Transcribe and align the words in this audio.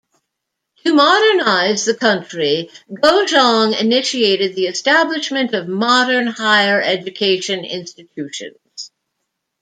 To 0.83 0.95
modernize 0.95 1.85
the 1.85 1.93
country, 1.93 2.71
Gojong 2.91 3.79
initiated 3.79 4.55
the 4.55 4.65
establishment 4.65 5.53
of 5.53 5.67
modern 5.67 6.25
higher 6.25 6.81
education 6.81 7.63
institutions. 7.65 8.89